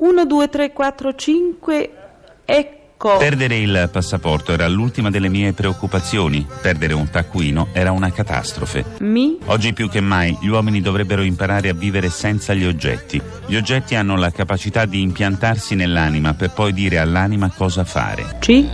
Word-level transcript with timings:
1, 0.00 0.24
2, 0.24 0.48
3, 0.48 0.72
4, 0.72 1.14
5, 1.14 1.90
ecco. 2.46 3.16
Perdere 3.18 3.58
il 3.58 3.88
passaporto 3.92 4.52
era 4.52 4.66
l'ultima 4.66 5.10
delle 5.10 5.28
mie 5.28 5.52
preoccupazioni. 5.52 6.46
Perdere 6.62 6.94
un 6.94 7.10
taccuino 7.10 7.68
era 7.72 7.92
una 7.92 8.10
catastrofe. 8.10 8.84
Mi, 9.00 9.38
Oggi 9.46 9.74
più 9.74 9.90
che 9.90 10.00
mai 10.00 10.36
gli 10.40 10.48
uomini 10.48 10.80
dovrebbero 10.80 11.22
imparare 11.22 11.68
a 11.68 11.74
vivere 11.74 12.08
senza 12.08 12.54
gli 12.54 12.64
oggetti. 12.64 13.20
Gli 13.46 13.56
oggetti 13.56 13.94
hanno 13.94 14.16
la 14.16 14.30
capacità 14.30 14.86
di 14.86 15.02
impiantarsi 15.02 15.74
nell'anima 15.74 16.32
per 16.32 16.50
poi 16.52 16.72
dire 16.72 16.98
all'anima 16.98 17.50
cosa 17.54 17.84
fare. 17.84 18.36
ci, 18.40 18.68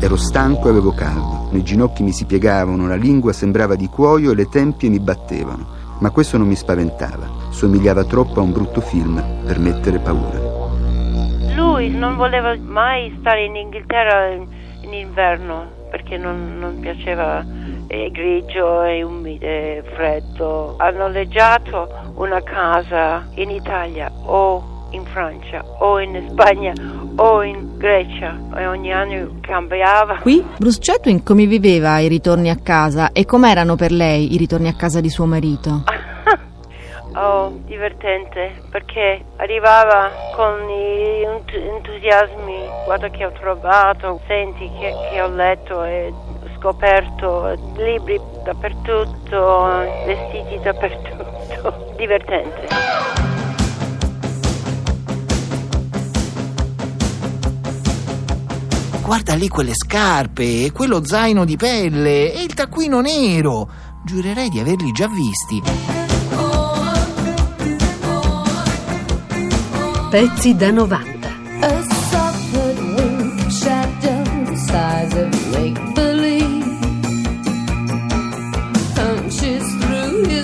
Ero 0.00 0.16
stanco 0.16 0.68
e 0.68 0.70
avevo 0.70 0.92
caldo. 0.92 1.50
I 1.52 1.62
ginocchi 1.62 2.02
mi 2.02 2.12
si 2.12 2.24
piegavano, 2.26 2.86
la 2.86 2.96
lingua 2.96 3.32
sembrava 3.32 3.74
di 3.74 3.88
cuoio 3.88 4.32
e 4.32 4.34
le 4.34 4.48
tempie 4.48 4.88
mi 4.88 5.00
battevano. 5.00 5.66
Ma 5.98 6.10
questo 6.10 6.36
non 6.36 6.46
mi 6.46 6.56
spaventava. 6.56 7.44
Somigliava 7.50 8.04
troppo 8.04 8.40
a 8.40 8.42
un 8.42 8.52
brutto 8.52 8.82
film 8.82 9.22
per 9.46 9.58
mettere 9.58 9.98
paura. 9.98 10.45
Lui 11.86 11.94
non 11.94 12.16
voleva 12.16 12.56
mai 12.56 13.14
stare 13.20 13.44
in 13.44 13.54
Inghilterra 13.54 14.32
in, 14.32 14.46
in 14.82 14.92
inverno 14.92 15.84
perché 15.88 16.16
non, 16.16 16.58
non 16.58 16.80
piaceva, 16.80 17.44
è 17.86 18.10
grigio, 18.10 18.82
è 18.82 19.02
umido, 19.02 19.46
è 19.46 19.84
freddo. 19.94 20.74
Ha 20.78 20.90
noleggiato 20.90 22.12
una 22.16 22.42
casa 22.42 23.28
in 23.34 23.50
Italia 23.50 24.10
o 24.24 24.88
in 24.90 25.04
Francia 25.04 25.64
o 25.78 26.00
in 26.00 26.26
Spagna 26.30 26.72
o 27.16 27.42
in 27.42 27.76
Grecia 27.76 28.36
e 28.56 28.66
ogni 28.66 28.92
anno 28.92 29.36
cambiava. 29.40 30.18
qui, 30.18 30.44
Bruce 30.58 30.78
Chatwin 30.80 31.22
come 31.22 31.46
viveva 31.46 31.92
ai 31.92 32.08
ritorni 32.08 32.50
a 32.50 32.56
casa 32.56 33.12
e 33.12 33.24
com'erano 33.24 33.76
per 33.76 33.92
lei 33.92 34.34
i 34.34 34.36
ritorni 34.36 34.66
a 34.66 34.74
casa 34.74 35.00
di 35.00 35.08
suo 35.08 35.26
marito? 35.26 35.84
Oh, 37.14 37.50
divertente, 37.64 38.62
perché 38.70 39.24
arrivava 39.36 40.10
con 40.34 40.66
gli 40.66 41.22
ent- 41.22 41.52
entusiasmi, 41.52 42.68
guarda 42.84 43.08
che 43.08 43.24
ho 43.24 43.32
trovato, 43.32 44.20
senti 44.26 44.70
che, 44.78 44.92
che 45.10 45.22
ho 45.22 45.28
letto 45.28 45.82
e 45.82 46.12
scoperto, 46.58 47.54
libri 47.76 48.20
dappertutto, 48.44 49.66
vestiti 50.04 50.60
dappertutto, 50.62 51.94
divertente. 51.96 52.66
Guarda 59.06 59.34
lì 59.34 59.46
quelle 59.46 59.72
scarpe, 59.72 60.64
e 60.64 60.72
quello 60.72 61.04
zaino 61.04 61.44
di 61.44 61.56
pelle 61.56 62.32
e 62.32 62.42
il 62.42 62.54
taccuino 62.54 63.00
nero. 63.00 63.68
Giurerei 64.04 64.48
di 64.48 64.58
averli 64.58 64.90
già 64.90 65.06
visti. 65.06 65.95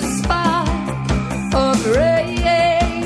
Spine 0.01 1.55
of 1.55 1.95
ray. 1.95 2.33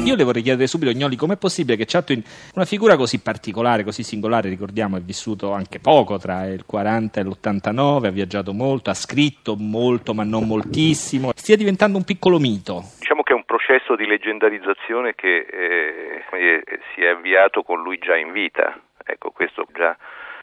Io 0.03 0.16
le 0.16 0.23
vorrei 0.23 0.41
chiedere 0.41 0.67
subito, 0.67 0.94
Gnoli, 0.94 1.16
com'è 1.17 1.35
possibile 1.35 1.75
che 1.75 1.85
Chatwin, 1.85 2.23
una 2.55 2.63
figura 2.63 2.95
così 2.95 3.19
particolare, 3.19 3.83
così 3.83 4.03
singolare, 4.03 4.47
ricordiamo, 4.47 4.95
è 4.95 5.02
vissuto 5.02 5.52
anche 5.52 5.80
poco 5.80 6.17
tra 6.17 6.45
il 6.45 6.66
40 6.66 7.19
e 7.19 7.23
l'89, 7.23 8.05
ha 8.05 8.09
viaggiato 8.09 8.53
molto, 8.53 8.89
ha 8.89 8.94
scritto 8.94 9.55
molto 9.58 10.13
ma 10.13 10.23
non 10.23 10.47
moltissimo, 10.47 11.31
stia 11.35 11.58
diventando 11.58 11.97
un 11.97 12.05
piccolo 12.05 12.39
mito. 12.39 12.85
Diciamo 13.00 13.22
che 13.23 13.33
è 13.33 13.35
un 13.35 13.44
processo 13.88 13.95
di 13.95 14.05
leggendarizzazione 14.05 15.16
che 15.16 15.47
eh, 15.49 16.80
si 16.93 17.02
è 17.02 17.07
avviato 17.07 17.63
con 17.63 17.81
lui 17.81 17.97
già 17.97 18.17
in 18.17 18.33
vita. 18.33 18.77
Ecco, 19.05 19.31
questo 19.31 19.66
già 19.71 19.95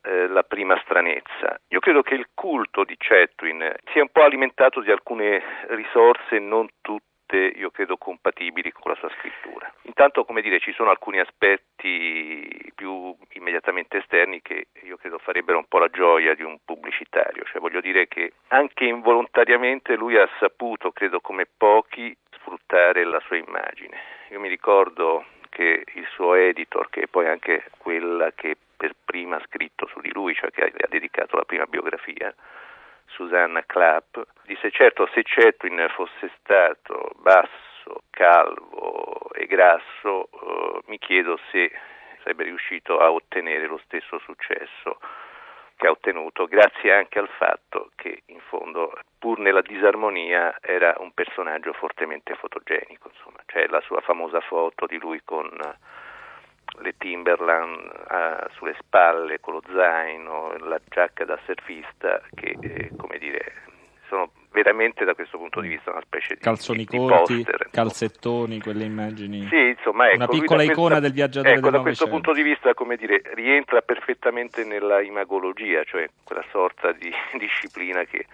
eh, 0.03 0.27
la 0.29 0.43
prima 0.43 0.81
stranezza. 0.83 1.61
Io 1.69 1.81
credo 1.81 2.03
che 2.03 2.15
il 2.15 2.29
culto 2.33 2.85
di 2.85 2.97
Chatwin 2.97 3.75
sia 3.93 4.03
un 4.03 4.09
po' 4.11 4.23
alimentato 4.23 4.81
di 4.81 4.91
alcune 4.91 5.43
risorse 5.69 6.39
non 6.39 6.67
tutte 6.81 7.37
io 7.37 7.71
credo 7.71 7.97
compatibili 7.97 8.73
con 8.73 8.93
la 8.93 8.97
sua 8.97 9.11
scrittura. 9.19 9.71
Intanto, 9.83 10.25
come 10.25 10.41
dire, 10.41 10.61
ci 10.61 10.73
sono 10.73 10.91
alcuni 10.91 11.19
aspetti 11.19 12.73
più 12.75 13.15
immediatamente 13.33 13.99
esterni 13.99 14.41
che 14.41 14.69
io 14.83 14.97
credo 14.97 15.19
farebbero 15.19 15.59
un 15.59 15.67
po' 15.67 15.79
la 15.79 15.89
gioia 15.89 16.35
di 16.35 16.43
un 16.43 16.59
pubblicitario, 16.65 17.45
cioè 17.45 17.61
voglio 17.61 17.81
dire 17.81 18.09
che 18.09 18.33
anche 18.49 18.85
involontariamente 18.85 19.97
lui 19.97 20.17
ha 20.17 20.29
saputo, 20.39 20.93
credo 20.93 21.21
come 21.21 21.47
pochi, 21.47 22.17
sfruttare 22.45 23.05
la 23.05 23.21
sua 23.21 23.37
immagine. 23.37 23.99
Io 24.29 24.39
mi 24.39 24.49
ricordo 24.49 25.25
che 25.49 25.85
il 25.95 26.07
suo 26.13 26.35
editor, 26.35 26.91
che 26.91 27.03
è 27.03 27.07
poi 27.07 27.27
anche 27.27 27.71
quella 27.79 28.33
che 28.33 28.57
per 28.77 28.95
prima 29.05 29.37
ha 29.37 29.43
scritto 29.47 29.87
su 29.87 30.01
di 30.01 30.13
lui, 30.13 30.35
cioè 30.35 30.51
che 30.51 30.65
ha 30.65 30.89
dedicato 30.89 31.37
la 31.37 31.45
prima 31.45 31.65
biografia, 31.65 32.35
Susanna 33.07 33.65
Clapp, 33.65 34.19
disse 34.43 34.71
certo 34.71 35.09
se 35.15 35.23
Chatwin 35.23 35.87
fosse 35.95 36.31
stato 36.41 37.13
basso, 37.17 38.03
calvo 38.11 39.31
e 39.33 39.47
grasso, 39.47 40.29
eh, 40.33 40.81
mi 40.87 40.99
chiedo 40.99 41.39
se 41.51 41.71
sarebbe 42.23 42.45
riuscito 42.45 42.99
a 42.99 43.11
ottenere 43.13 43.67
lo 43.67 43.81
stesso 43.85 44.19
successo 44.19 44.99
che 45.85 45.91
ha 45.91 45.93
ottenuto, 45.93 46.47
grazie 46.47 46.95
anche 46.95 47.19
al 47.19 47.29
fatto 47.29 47.91
che 47.95 48.23
in 48.27 48.41
fondo, 48.49 48.99
pur 49.19 49.39
nella 49.39 49.61
disarmonia, 49.61 50.57
era 50.63 50.95
un 51.01 51.13
personaggio 51.13 51.75
fortemente 51.75 52.35
fotogenico, 52.37 53.11
insomma, 53.13 53.37
c'è 53.45 53.67
la 53.67 53.83
sua 53.83 54.01
famosa 54.01 54.41
foto 54.41 54.87
di 54.87 54.99
lui 54.99 55.21
con 55.23 55.47
le 56.79 56.97
Timberland 56.97 58.07
eh, 58.11 58.47
sulle 58.55 58.75
spalle 58.81 59.41
con 59.41 59.53
lo 59.53 59.63
zaino, 59.75 60.57
la 60.57 60.81
giacca 60.89 61.27
da 61.27 61.39
surfista 61.45 62.23
che 62.35 62.57
eh, 62.59 62.91
come 62.97 63.19
dire 63.19 63.53
sono 64.09 64.31
veramente 64.55 65.05
da 65.05 65.15
questo 65.15 65.37
punto 65.37 65.61
di 65.61 65.69
vista 65.69 65.91
una 65.91 66.01
specie 66.01 66.35
di 66.35 66.41
Calzoni 66.41 66.79
di, 66.79 66.87
di 66.87 66.97
corti, 66.97 67.35
poster, 67.43 67.69
calzettoni, 67.73 68.61
quelle 68.61 68.85
immagini. 68.85 69.47
Sì, 69.51 69.75
insomma, 69.77 70.07
ecco, 70.07 70.17
Una 70.17 70.27
piccola 70.29 70.57
da 70.59 70.63
icona 70.63 70.77
questa- 70.77 71.01
del 71.01 71.13
viaggiatore 71.13 71.55
ecco, 71.55 71.71
da 71.71 71.81
questo 71.81 72.09
punto 72.09 72.33
di 72.33 72.43
vista, 72.43 72.73
come 72.73 72.97
dire, 72.97 73.21
rientra 73.35 73.83
perfettamente 73.83 74.65
nella 74.65 75.03
imagologia, 75.03 75.83
cioè 75.83 76.09
quella 76.23 76.45
sorta 76.51 76.93
di 76.93 77.11
disciplina 77.37 78.05
che 78.05 78.27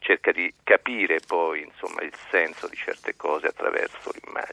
cerca 0.00 0.32
di 0.32 0.52
capire 0.64 1.20
poi, 1.24 1.62
insomma, 1.62 2.02
il 2.02 2.12
senso 2.30 2.66
di 2.68 2.74
certe 2.76 3.14
cose 3.16 3.46
attraverso 3.46 4.10
l'immagine. 4.20 4.49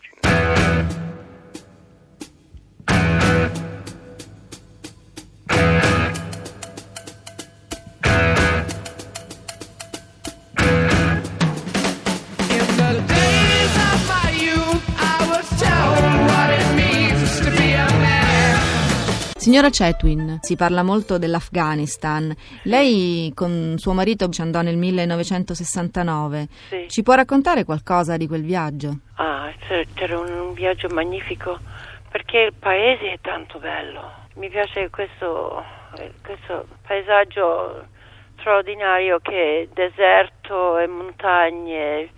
Signora 19.47 19.69
Chetwin, 19.69 20.39
si 20.41 20.57
parla 20.57 20.83
molto 20.83 21.17
dell'Afghanistan. 21.17 22.35
Lei 22.63 23.31
con 23.33 23.75
suo 23.77 23.93
marito 23.93 24.27
ci 24.27 24.41
andò 24.41 24.59
nel 24.61 24.75
1969. 24.75 26.47
Sì. 26.67 26.85
Ci 26.89 27.01
può 27.01 27.13
raccontare 27.13 27.63
qualcosa 27.63 28.17
di 28.17 28.27
quel 28.27 28.43
viaggio? 28.43 28.97
Ah, 29.15 29.49
un, 30.09 30.31
un 30.31 30.53
viaggio 30.53 30.89
magnifico 30.89 31.59
perché 32.11 32.39
il 32.39 32.53
paese 32.59 33.13
è 33.13 33.19
tanto 33.21 33.57
bello. 33.59 34.11
Mi 34.33 34.49
piace 34.49 34.89
questo, 34.89 35.63
eh, 35.97 36.11
questo 36.21 36.67
paesaggio 36.85 37.85
straordinario 38.39 39.19
che 39.19 39.61
è 39.61 39.67
deserto 39.73 40.77
e 40.77 40.87
montagne 40.87 42.09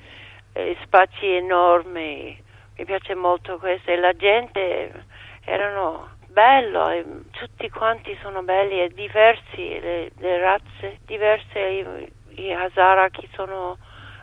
e 0.54 0.78
spazi 0.82 1.28
enormi. 1.28 2.42
Mi 2.76 2.86
piace 2.86 3.14
molto 3.14 3.60
questo 3.60 3.92
e 3.92 3.98
la 3.98 4.14
gente 4.14 5.06
erano 5.46 6.18
bello 6.32 6.90
e 6.90 7.06
tutti 7.32 7.70
quanti 7.70 8.18
sono 8.22 8.42
belli 8.44 8.82
e 8.82 8.90
diversi, 8.90 9.80
le, 9.80 10.12
le 10.18 10.40
razze 10.40 11.00
diverse, 11.06 11.60
i, 11.60 12.12
i 12.42 12.54
Hazara 12.54 13.10
che 13.10 13.28
sono 13.34 13.78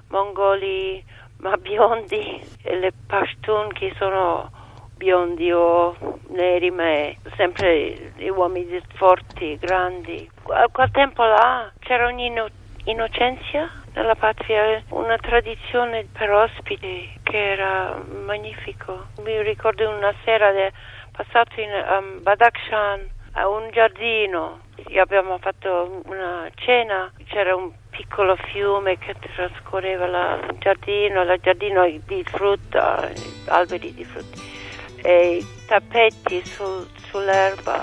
mongoli 0.08 1.02
ma 1.38 1.56
biondi 1.56 2.42
e 2.62 2.76
le 2.76 2.92
Pashtun 3.06 3.72
che 3.72 3.92
sono 3.98 4.50
biondi 4.96 5.52
o 5.52 5.94
neri 6.28 6.70
ma 6.70 7.12
sempre 7.36 8.12
gli 8.16 8.28
uomini 8.28 8.80
forti, 8.94 9.58
grandi. 9.58 10.28
A 10.48 10.68
quel 10.72 10.90
tempo 10.90 11.22
là 11.22 11.70
c'era 11.80 12.06
un'innocenza 12.06 13.70
nella 13.92 14.14
patria, 14.14 14.82
una 14.90 15.16
tradizione 15.16 16.06
per 16.12 16.30
ospiti 16.30 17.10
che 17.22 17.52
era 17.52 18.02
magnifico. 18.24 19.06
Mi 19.22 19.42
ricordo 19.42 19.88
una 19.88 20.14
sera 20.24 20.52
de- 20.52 20.72
passato 21.16 21.60
in 21.60 21.70
um, 21.70 22.22
Badakhshan 22.22 23.08
a 23.32 23.48
un 23.48 23.70
giardino 23.70 24.60
e 24.88 25.00
abbiamo 25.00 25.38
fatto 25.38 26.02
una 26.04 26.48
cena, 26.56 27.10
c'era 27.26 27.54
un 27.54 27.72
piccolo 27.90 28.36
fiume 28.36 28.98
che 28.98 29.14
trascorreva 29.34 30.06
la- 30.06 30.38
il 30.50 30.58
giardino, 30.58 31.22
il 31.22 31.40
giardino 31.42 31.86
di 31.88 32.24
frutta, 32.24 33.10
alberi 33.46 33.94
di 33.94 34.04
frutta. 34.04 34.54
e 35.02 35.44
tappeti 35.68 36.44
sul- 36.44 36.88
sull'erba, 37.10 37.80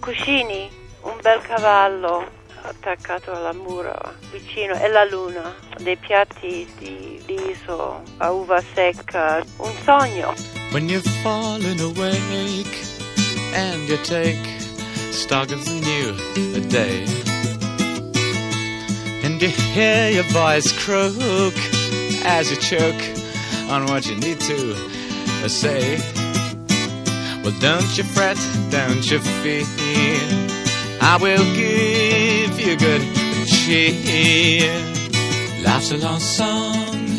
cuscini, 0.00 0.70
un 1.02 1.18
bel 1.20 1.42
cavallo 1.42 2.24
attaccato 2.62 3.30
alla 3.34 3.52
mura 3.52 3.94
vicino 4.30 4.74
e 4.78 4.88
la 4.88 5.04
luna, 5.04 5.54
dei 5.82 5.96
piatti 5.96 6.66
di 6.78 7.22
riso 7.26 8.02
a 8.18 8.30
uva 8.30 8.60
secca, 8.60 9.42
un 9.58 9.72
sogno. 9.82 10.61
When 10.72 10.88
you've 10.88 11.04
fallen 11.22 11.78
awake 11.80 12.74
and 13.54 13.86
you 13.86 13.98
take 13.98 14.42
stock 15.12 15.52
of 15.52 15.62
the 15.66 15.74
new 15.90 16.60
day, 16.68 17.04
and 19.22 19.40
you 19.40 19.48
hear 19.48 20.08
your 20.10 20.24
voice 20.32 20.72
croak 20.72 21.54
as 22.24 22.50
you 22.50 22.56
choke 22.56 23.02
on 23.70 23.84
what 23.84 24.06
you 24.08 24.16
need 24.16 24.40
to 24.40 24.74
say. 25.48 25.98
Well, 27.44 27.54
don't 27.60 27.98
you 27.98 28.04
fret, 28.04 28.38
don't 28.70 29.04
you 29.10 29.18
fear. 29.18 30.26
I 31.02 31.18
will 31.20 31.44
give 31.54 32.58
you 32.58 32.76
good 32.78 33.02
cheer. 33.46 34.72
Life's 35.64 35.92
a 35.92 35.98
long 35.98 36.18
song. 36.18 37.11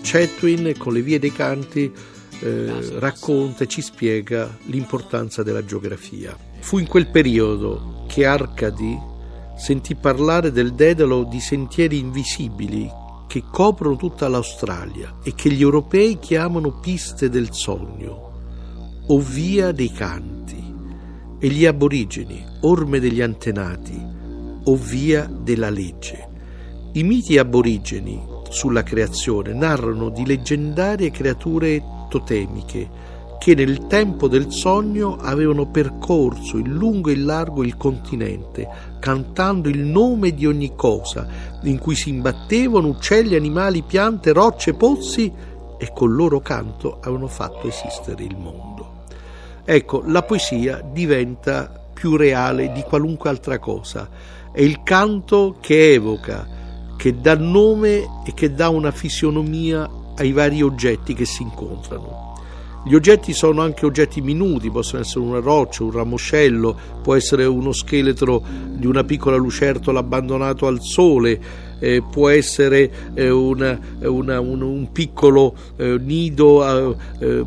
Chatwin 0.00 0.72
con 0.78 0.94
le 0.94 1.02
vie 1.02 1.18
dei 1.18 1.32
canti 1.32 1.92
eh, 2.40 2.98
racconta 2.98 3.64
e 3.64 3.66
ci 3.66 3.82
spiega 3.82 4.56
l'importanza 4.68 5.42
della 5.42 5.62
geografia. 5.62 6.34
Fu 6.60 6.78
in 6.78 6.86
quel 6.86 7.08
periodo 7.08 8.04
che 8.08 8.24
Arcadi 8.24 8.98
sentì 9.54 9.96
parlare 9.96 10.50
del 10.50 10.72
Dedalo 10.72 11.24
di 11.24 11.40
sentieri 11.40 11.98
invisibili 11.98 12.90
che 13.26 13.44
coprono 13.52 13.96
tutta 13.96 14.28
l'Australia 14.28 15.18
e 15.22 15.34
che 15.34 15.50
gli 15.50 15.60
europei 15.60 16.18
chiamano 16.18 16.80
piste 16.80 17.28
del 17.28 17.52
sogno 17.52 19.02
o 19.08 19.20
via 19.20 19.72
dei 19.72 19.92
canti 19.92 20.74
e 21.38 21.48
gli 21.48 21.66
aborigeni 21.66 22.46
orme 22.62 22.98
degli 22.98 23.20
antenati 23.20 24.02
o 24.64 24.74
via 24.74 25.30
della 25.30 25.68
legge. 25.68 26.28
I 26.92 27.02
miti 27.02 27.36
aborigeni 27.36 28.36
sulla 28.50 28.82
creazione 28.82 29.52
narrano 29.52 30.08
di 30.08 30.26
leggendarie 30.26 31.10
creature 31.10 31.82
totemiche 32.08 33.08
che 33.38 33.54
nel 33.54 33.86
tempo 33.86 34.26
del 34.26 34.50
sogno 34.50 35.16
avevano 35.16 35.66
percorso 35.66 36.58
in 36.58 36.72
lungo 36.72 37.08
e 37.08 37.12
in 37.12 37.24
largo 37.24 37.62
il 37.62 37.76
continente, 37.76 38.68
cantando 38.98 39.68
il 39.68 39.78
nome 39.78 40.34
di 40.34 40.44
ogni 40.44 40.74
cosa 40.74 41.26
in 41.62 41.78
cui 41.78 41.94
si 41.94 42.10
imbattevano 42.10 42.88
uccelli, 42.88 43.36
animali, 43.36 43.82
piante, 43.82 44.32
rocce, 44.32 44.74
pozzi 44.74 45.32
e 45.78 45.92
col 45.94 46.14
loro 46.14 46.40
canto 46.40 46.98
avevano 47.00 47.28
fatto 47.28 47.68
esistere 47.68 48.24
il 48.24 48.36
mondo. 48.36 49.04
Ecco, 49.64 50.02
la 50.06 50.22
poesia 50.22 50.82
diventa 50.82 51.70
più 51.92 52.16
reale 52.16 52.72
di 52.72 52.82
qualunque 52.82 53.30
altra 53.30 53.58
cosa. 53.58 54.08
È 54.50 54.60
il 54.60 54.82
canto 54.82 55.56
che 55.60 55.92
evoca, 55.92 56.46
che 56.98 57.20
dà 57.20 57.36
nome 57.36 58.22
e 58.26 58.34
che 58.34 58.52
dà 58.52 58.68
una 58.68 58.90
fisionomia 58.90 59.88
ai 60.16 60.32
vari 60.32 60.62
oggetti 60.62 61.14
che 61.14 61.24
si 61.24 61.42
incontrano. 61.42 62.26
Gli 62.84 62.94
oggetti 62.94 63.32
sono 63.32 63.62
anche 63.62 63.86
oggetti 63.86 64.20
minuti, 64.20 64.68
possono 64.70 65.02
essere 65.02 65.20
una 65.20 65.38
roccia, 65.38 65.84
un 65.84 65.92
ramoscello, 65.92 66.76
può 67.02 67.14
essere 67.14 67.44
uno 67.44 67.70
scheletro 67.70 68.42
di 68.68 68.86
una 68.86 69.04
piccola 69.04 69.36
lucertola 69.36 70.00
abbandonato 70.00 70.66
al 70.66 70.80
sole, 70.80 71.40
eh, 71.78 72.02
può 72.10 72.28
essere 72.28 72.90
eh, 73.14 73.30
una, 73.30 73.78
una, 74.00 74.40
un, 74.40 74.62
un, 74.62 74.90
piccolo 74.90 75.54
eh, 75.76 75.98
nido 76.00 76.96
eh, 77.20 77.44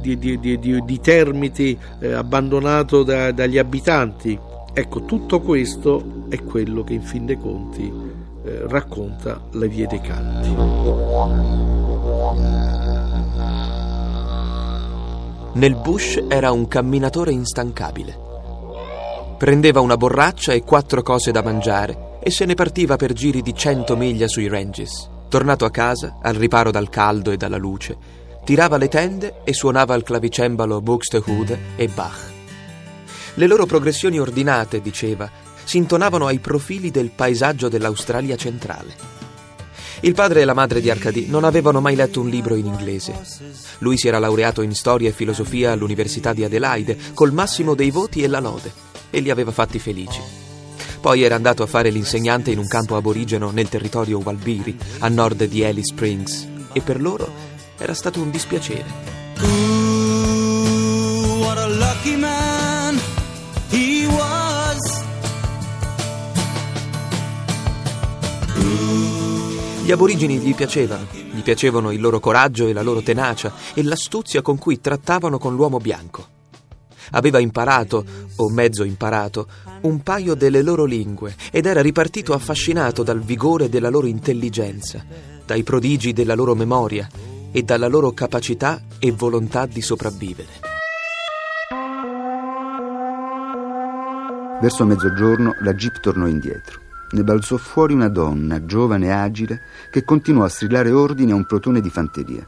di, 0.00 0.18
di, 0.18 0.38
di, 0.38 0.58
di, 0.58 1.00
termiti 1.00 1.76
eh, 1.98 2.12
abbandonato 2.12 3.02
da, 3.02 3.30
dagli 3.32 3.58
abitanti. 3.58 4.38
Ecco, 4.72 5.04
tutto 5.04 5.40
questo 5.40 6.26
è 6.30 6.42
quello 6.42 6.82
che 6.84 6.94
in 6.94 7.02
fin 7.02 7.26
dei 7.26 7.38
conti 7.38 8.15
eh, 8.46 8.62
racconta 8.68 9.40
le 9.52 9.68
vie 9.68 9.86
dei 9.86 10.00
canti. 10.00 10.54
Nel 15.54 15.74
bush 15.74 16.22
era 16.28 16.52
un 16.52 16.68
camminatore 16.68 17.32
instancabile. 17.32 18.24
Prendeva 19.36 19.80
una 19.80 19.96
borraccia 19.96 20.52
e 20.52 20.62
quattro 20.62 21.02
cose 21.02 21.32
da 21.32 21.42
mangiare 21.42 22.18
e 22.20 22.30
se 22.30 22.44
ne 22.44 22.54
partiva 22.54 22.96
per 22.96 23.12
giri 23.12 23.42
di 23.42 23.54
cento 23.54 23.96
miglia 23.96 24.28
sui 24.28 24.48
ranges. 24.48 25.08
Tornato 25.28 25.64
a 25.64 25.70
casa, 25.70 26.18
al 26.22 26.34
riparo 26.34 26.70
dal 26.70 26.88
caldo 26.88 27.32
e 27.32 27.36
dalla 27.36 27.56
luce, 27.56 27.96
tirava 28.44 28.76
le 28.76 28.88
tende 28.88 29.40
e 29.44 29.52
suonava 29.52 29.94
al 29.94 30.04
clavicembalo 30.04 30.80
Buxtehude 30.80 31.58
e 31.76 31.88
Bach. 31.88 32.34
Le 33.34 33.46
loro 33.46 33.66
progressioni 33.66 34.18
ordinate, 34.18 34.80
diceva, 34.80 35.28
si 35.66 35.78
intonavano 35.78 36.28
ai 36.28 36.38
profili 36.38 36.92
del 36.92 37.10
paesaggio 37.10 37.68
dell'Australia 37.68 38.36
centrale. 38.36 38.94
Il 40.00 40.14
padre 40.14 40.42
e 40.42 40.44
la 40.44 40.54
madre 40.54 40.80
di 40.80 40.90
Arcadi 40.90 41.26
non 41.26 41.42
avevano 41.42 41.80
mai 41.80 41.96
letto 41.96 42.20
un 42.20 42.28
libro 42.28 42.54
in 42.54 42.66
inglese. 42.66 43.18
Lui 43.78 43.98
si 43.98 44.06
era 44.06 44.20
laureato 44.20 44.62
in 44.62 44.74
storia 44.74 45.08
e 45.08 45.12
filosofia 45.12 45.72
all'Università 45.72 46.32
di 46.32 46.44
Adelaide 46.44 46.96
col 47.14 47.32
massimo 47.32 47.74
dei 47.74 47.90
voti 47.90 48.22
e 48.22 48.28
la 48.28 48.38
lode 48.38 48.72
e 49.10 49.18
li 49.18 49.30
aveva 49.30 49.50
fatti 49.50 49.80
felici. 49.80 50.20
Poi 51.00 51.22
era 51.22 51.34
andato 51.34 51.64
a 51.64 51.66
fare 51.66 51.90
l'insegnante 51.90 52.52
in 52.52 52.58
un 52.58 52.68
campo 52.68 52.94
aborigeno 52.94 53.50
nel 53.50 53.68
territorio 53.68 54.20
Walbiri, 54.22 54.76
a 55.00 55.08
nord 55.08 55.44
di 55.44 55.64
Alice 55.64 55.92
Springs, 55.92 56.46
e 56.72 56.80
per 56.80 57.00
loro 57.00 57.28
era 57.76 57.94
stato 57.94 58.20
un 58.20 58.30
dispiacere. 58.30 59.15
Gli 69.86 69.92
aborigeni 69.92 70.38
gli 70.38 70.52
piacevano, 70.52 71.06
gli 71.12 71.42
piacevano 71.42 71.92
il 71.92 72.00
loro 72.00 72.18
coraggio 72.18 72.66
e 72.66 72.72
la 72.72 72.82
loro 72.82 73.02
tenacia 73.02 73.52
e 73.72 73.84
l'astuzia 73.84 74.42
con 74.42 74.58
cui 74.58 74.80
trattavano 74.80 75.38
con 75.38 75.54
l'uomo 75.54 75.78
bianco. 75.78 76.26
Aveva 77.12 77.38
imparato, 77.38 78.04
o 78.34 78.48
mezzo 78.50 78.82
imparato, 78.82 79.46
un 79.82 80.02
paio 80.02 80.34
delle 80.34 80.62
loro 80.62 80.84
lingue 80.84 81.36
ed 81.52 81.66
era 81.66 81.82
ripartito 81.82 82.32
affascinato 82.32 83.04
dal 83.04 83.20
vigore 83.20 83.68
della 83.68 83.88
loro 83.88 84.08
intelligenza, 84.08 85.04
dai 85.46 85.62
prodigi 85.62 86.12
della 86.12 86.34
loro 86.34 86.56
memoria 86.56 87.08
e 87.52 87.62
dalla 87.62 87.86
loro 87.86 88.10
capacità 88.10 88.82
e 88.98 89.12
volontà 89.12 89.66
di 89.66 89.82
sopravvivere. 89.82 90.64
Verso 94.60 94.84
mezzogiorno 94.84 95.52
la 95.60 95.74
jeep 95.74 96.00
tornò 96.00 96.26
indietro. 96.26 96.85
Ne 97.08 97.22
balzò 97.22 97.56
fuori 97.56 97.94
una 97.94 98.08
donna, 98.08 98.64
giovane 98.64 99.06
e 99.06 99.10
agile, 99.10 99.60
che 99.92 100.04
continuò 100.04 100.44
a 100.44 100.48
strillare 100.48 100.90
ordini 100.90 101.30
a 101.30 101.36
un 101.36 101.46
plotone 101.46 101.80
di 101.80 101.88
fanteria. 101.88 102.44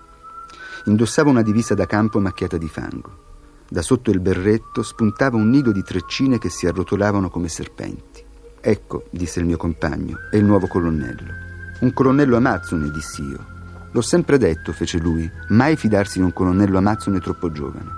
Indossava 0.87 1.31
una 1.31 1.43
divisa 1.43 1.75
da 1.75 1.87
campo 1.87 2.19
macchiata 2.19 2.57
di 2.57 2.69
fango. 2.69 3.27
Da 3.69 3.83
sotto 3.83 4.11
il 4.11 4.19
berretto 4.19 4.83
spuntava 4.83 5.37
un 5.37 5.49
nido 5.49 5.71
di 5.71 5.83
treccine 5.83 6.38
che 6.38 6.49
si 6.49 6.67
arrotolavano 6.67 7.31
come 7.31 7.49
serpenti. 7.49 8.25
Ecco, 8.61 9.05
disse 9.11 9.38
il 9.38 9.47
mio 9.47 9.57
compagno, 9.57 10.17
è 10.31 10.37
il 10.37 10.45
nuovo 10.45 10.67
colonnello. 10.67 11.33
Un 11.81 11.93
colonnello 11.93 12.37
amazzone, 12.37 12.91
dissi 12.91 13.23
io. 13.23 13.57
L'ho 13.93 14.00
sempre 14.00 14.38
detto, 14.38 14.73
fece 14.73 14.99
lui, 14.99 15.31
mai 15.49 15.77
fidarsi 15.77 16.19
di 16.19 16.25
un 16.25 16.33
colonnello 16.33 16.79
amazzone 16.79 17.21
troppo 17.21 17.53
giovane. 17.53 17.91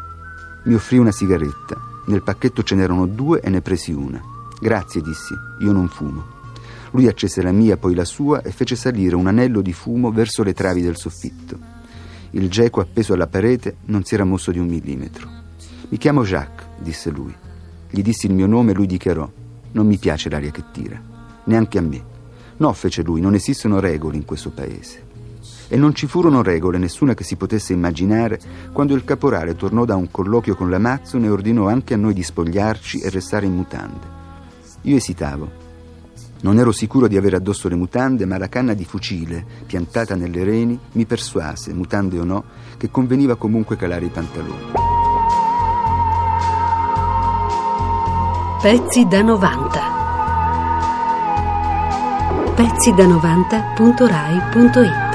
Mi 0.65 0.75
offrì 0.75 0.99
una 0.99 1.13
sigaretta. 1.13 1.77
Nel 2.07 2.23
pacchetto 2.23 2.63
ce 2.63 2.75
n'erano 2.75 3.07
due 3.07 3.41
e 3.41 3.49
ne 3.49 3.63
presi 3.63 3.93
una. 3.93 4.21
Grazie, 4.61 5.01
dissi, 5.01 5.35
io 5.61 5.73
non 5.73 5.89
fumo. 5.89 6.39
Lui 6.93 7.07
accese 7.07 7.43
la 7.43 7.53
mia, 7.53 7.77
poi 7.77 7.95
la 7.95 8.05
sua 8.05 8.43
e 8.43 8.51
fece 8.51 8.75
salire 8.75 9.15
un 9.15 9.27
anello 9.27 9.61
di 9.61 9.73
fumo 9.73 10.11
verso 10.11 10.43
le 10.43 10.55
travi 10.55 10.83
del 10.83 10.97
soffitto. 10.97 11.59
Il 12.31 12.49
geco 12.49 12.81
appeso 12.81 13.13
alla 13.13 13.27
parete 13.27 13.77
non 13.87 14.05
si 14.05 14.15
era 14.15 14.25
mosso 14.25 14.51
di 14.51 14.59
un 14.59 14.67
millimetro. 14.67 15.29
Mi 15.89 15.99
chiamo 15.99 16.25
Jacques, 16.25 16.67
disse 16.79 17.11
lui. 17.11 17.35
Gli 17.91 18.03
dissi 18.03 18.27
il 18.27 18.35
mio 18.35 18.47
nome 18.47 18.71
e 18.71 18.75
lui 18.75 18.87
dichiarò: 18.87 19.29
Non 19.73 19.87
mi 19.87 19.99
piace 19.99 20.31
l'aria 20.31 20.51
che 20.51 20.65
tira. 20.73 21.01
Neanche 21.45 21.79
a 21.79 21.83
me. 21.83 22.05
No, 22.59 22.73
fece 22.73 23.03
lui, 23.03 23.21
non 23.21 23.35
esistono 23.35 23.81
regole 23.81 24.17
in 24.17 24.25
questo 24.25 24.51
paese. 24.51 25.09
E 25.69 25.77
non 25.77 25.95
ci 25.95 26.07
furono 26.07 26.43
regole, 26.43 26.79
nessuna 26.79 27.15
che 27.15 27.25
si 27.25 27.37
potesse 27.37 27.73
immaginare, 27.73 28.41
quando 28.73 28.95
il 28.95 29.05
caporale 29.05 29.57
tornò 29.57 29.85
da 29.85 29.97
un 29.97 30.11
colloquio 30.11 30.57
con 30.57 30.69
l'Amazzone 30.69 31.27
e 31.27 31.31
ordinò 31.31 31.69
anche 31.69 31.95
a 31.95 31.97
noi 31.97 32.13
di 32.13 32.23
spogliarci 32.23 33.01
e 33.01 33.11
restare 33.11 33.47
in 33.47 33.55
mutande. 33.55 34.19
Io 34.83 34.97
esitavo. 34.97 35.60
Non 36.43 36.59
ero 36.59 36.73
sicuro 36.73 37.07
di 37.07 37.19
avere 37.19 37.37
addosso 37.37 37.69
le 37.69 37.75
mutande, 37.75 38.25
ma 38.25 38.39
la 38.39 38.49
canna 38.49 38.73
di 38.73 38.85
fucile, 38.85 39.45
piantata 39.67 40.15
nelle 40.15 40.43
reni, 40.43 40.79
mi 40.93 41.05
persuase, 41.05 41.75
mutande 41.75 42.19
o 42.19 42.25
no, 42.25 42.45
che 42.79 42.91
conveniva 42.91 43.37
comunque 43.37 43.77
calare 43.77 44.07
i 44.07 44.09
pantaloni. 44.09 44.73
Pezzi 48.63 49.07
da 49.07 49.21
90. 49.23 49.81
Pezzi 52.55 52.95
da 52.95 53.05
90.rai.it 53.05 55.10